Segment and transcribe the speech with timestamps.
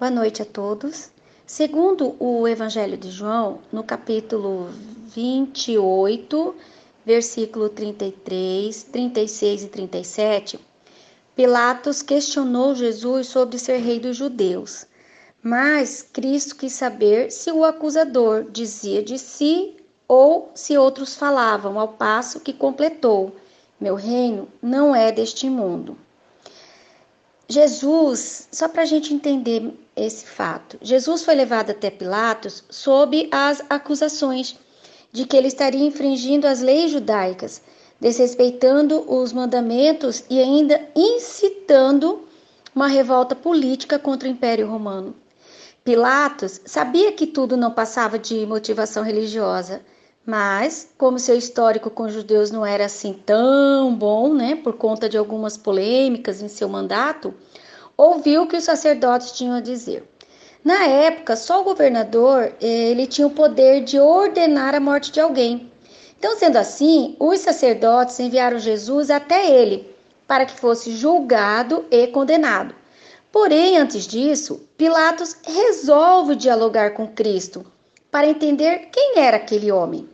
[0.00, 1.10] Boa noite a todos.
[1.46, 4.70] Segundo o Evangelho de João, no capítulo
[5.14, 6.54] 28,
[7.04, 10.60] versículo 33, 36 e 37,
[11.36, 14.86] Pilatos questionou Jesus sobre ser rei dos judeus.
[15.42, 19.76] Mas Cristo quis saber se o acusador dizia de si
[20.08, 23.36] ou se outros falavam, ao passo que completou:
[23.78, 25.94] Meu reino não é deste mundo.
[27.50, 33.60] Jesus, só para a gente entender esse fato, Jesus foi levado até Pilatos sob as
[33.68, 34.56] acusações
[35.10, 37.60] de que ele estaria infringindo as leis judaicas,
[38.00, 42.24] desrespeitando os mandamentos e ainda incitando
[42.72, 45.12] uma revolta política contra o Império Romano.
[45.82, 49.82] Pilatos sabia que tudo não passava de motivação religiosa,
[50.26, 55.16] mas, como seu histórico com judeus não era assim tão bom, né, por conta de
[55.16, 57.34] algumas polêmicas em seu mandato,
[57.96, 60.04] ouviu o que os sacerdotes tinham a dizer.
[60.62, 65.72] Na época, só o governador ele tinha o poder de ordenar a morte de alguém.
[66.18, 69.88] Então, sendo assim, os sacerdotes enviaram Jesus até ele
[70.28, 72.74] para que fosse julgado e condenado.
[73.32, 77.64] Porém, antes disso, Pilatos resolve dialogar com Cristo
[78.10, 80.09] para entender quem era aquele homem.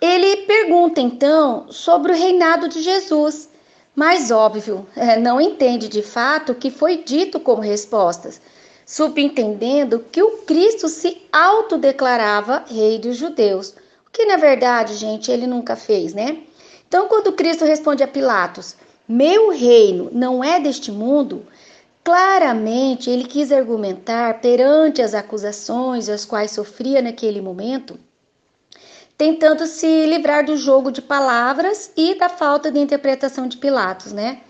[0.00, 3.48] Ele pergunta então sobre o reinado de Jesus,
[3.94, 8.40] mas óbvio, é, não entende de fato o que foi dito como respostas,
[8.84, 13.70] subentendendo que o Cristo se autodeclarava rei dos judeus,
[14.06, 16.42] o que na verdade, gente, ele nunca fez, né?
[16.86, 18.76] Então, quando Cristo responde a Pilatos:
[19.08, 21.46] Meu reino não é deste mundo,
[22.04, 27.98] claramente ele quis argumentar perante as acusações as quais sofria naquele momento
[29.16, 34.40] tentando se livrar do jogo de palavras e da falta de interpretação de Pilatos, né?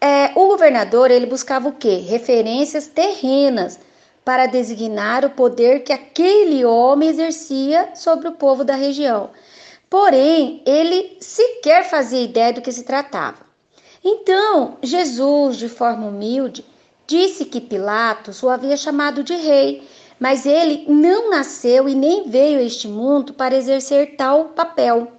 [0.00, 1.96] É, o governador ele buscava o quê?
[1.96, 3.78] Referências terrenas
[4.24, 9.30] para designar o poder que aquele homem exercia sobre o povo da região.
[9.88, 13.38] Porém, ele sequer fazia ideia do que se tratava.
[14.02, 16.64] Então, Jesus, de forma humilde,
[17.06, 19.86] disse que Pilatos o havia chamado de rei
[20.18, 25.12] mas ele não nasceu e nem veio a este mundo para exercer tal papel,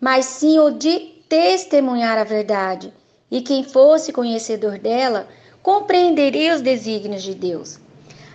[0.00, 2.92] mas sim o de testemunhar a verdade.
[3.30, 5.28] E quem fosse conhecedor dela
[5.62, 7.78] compreenderia os desígnios de Deus.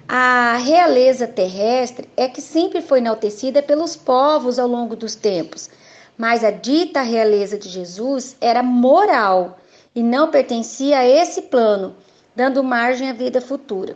[0.08, 5.70] A realeza terrestre é que sempre foi enaltecida pelos povos ao longo dos tempos,
[6.18, 9.58] mas a dita realeza de Jesus era moral
[9.96, 11.96] e não pertencia a esse plano,
[12.36, 13.96] dando margem à vida futura.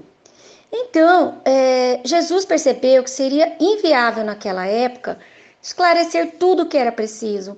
[0.72, 5.18] Então, é, Jesus percebeu que seria inviável naquela época
[5.62, 7.58] esclarecer tudo o que era preciso,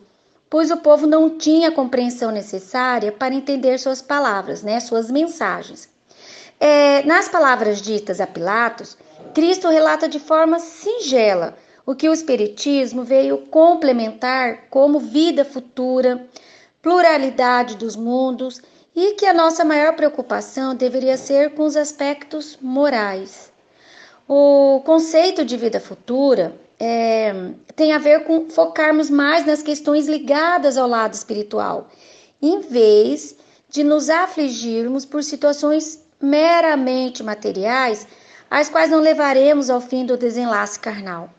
[0.50, 5.90] pois o povo não tinha a compreensão necessária para entender suas palavras, né, suas mensagens.
[6.60, 8.98] É, nas palavras ditas a Pilatos,
[9.34, 16.28] Cristo relata de forma singela o que o Espiritismo veio complementar como vida futura,
[16.82, 18.62] pluralidade dos mundos
[18.96, 23.52] e que a nossa maior preocupação deveria ser com os aspectos morais.
[24.28, 27.34] O conceito de vida futura é,
[27.76, 31.90] tem a ver com focarmos mais nas questões ligadas ao lado espiritual,
[32.42, 33.36] em vez
[33.70, 38.08] de nos afligirmos por situações meramente materiais,
[38.50, 41.30] as quais não levaremos ao fim do desenlace carnal.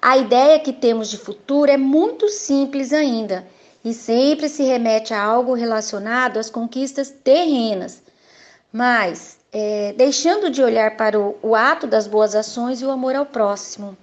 [0.00, 3.46] A ideia que temos de futuro é muito simples ainda
[3.84, 8.02] e sempre se remete a algo relacionado às conquistas terrenas,
[8.72, 13.14] mas é, deixando de olhar para o, o ato das boas ações e o amor
[13.16, 13.96] ao próximo.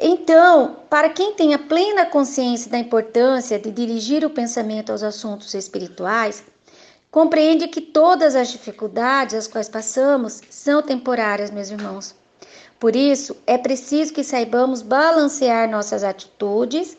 [0.00, 5.54] Então, para quem tem a plena consciência da importância de dirigir o pensamento aos assuntos
[5.54, 6.42] espirituais,
[7.08, 12.16] compreende que todas as dificuldades as quais passamos são temporárias, meus irmãos.
[12.80, 16.98] Por isso, é preciso que saibamos balancear nossas atitudes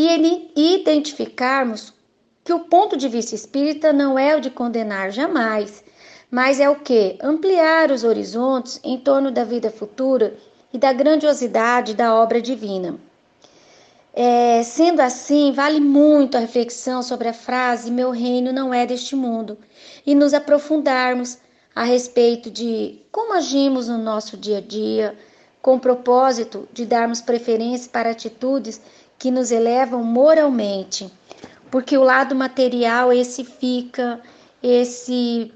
[0.00, 1.92] e identificarmos
[2.44, 5.82] que o ponto de vista espírita não é o de condenar jamais,
[6.30, 7.18] mas é o que?
[7.20, 10.36] Ampliar os horizontes em torno da vida futura
[10.72, 12.96] e da grandiosidade da obra divina.
[14.14, 19.16] É, sendo assim, vale muito a reflexão sobre a frase Meu reino não é deste
[19.16, 19.58] mundo
[20.06, 21.38] e nos aprofundarmos
[21.74, 25.16] a respeito de como agimos no nosso dia a dia,
[25.60, 28.80] com o propósito de darmos preferência para atitudes
[29.18, 31.10] que nos elevam moralmente,
[31.70, 34.20] porque o lado material esse fica,
[34.62, 35.52] esse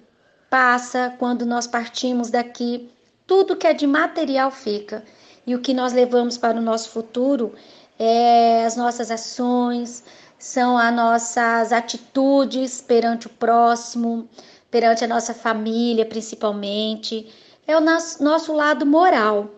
[0.50, 2.90] passa quando nós partimos daqui,
[3.26, 5.04] tudo que é de material fica.
[5.46, 7.54] E o que nós levamos para o nosso futuro
[7.98, 10.04] é as nossas ações,
[10.38, 14.28] são as nossas atitudes perante o próximo,
[14.70, 17.32] perante a nossa família, principalmente,
[17.66, 19.48] é o nosso, nosso lado moral.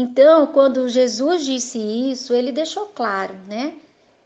[0.00, 3.74] Então, quando Jesus disse isso, ele deixou claro, né,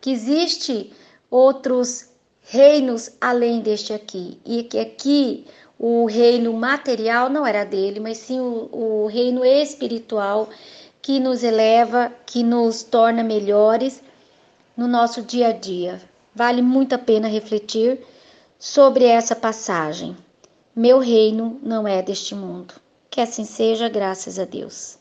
[0.03, 0.93] que existe
[1.31, 2.11] outros
[2.43, 5.47] reinos além deste aqui e que aqui
[5.79, 10.51] o reino material não era dele, mas sim o, o reino espiritual
[11.01, 14.03] que nos eleva, que nos torna melhores
[14.77, 16.03] no nosso dia a dia.
[16.35, 17.99] Vale muito a pena refletir
[18.59, 20.15] sobre essa passagem.
[20.77, 22.75] Meu reino não é deste mundo.
[23.09, 25.01] Que assim seja, graças a Deus.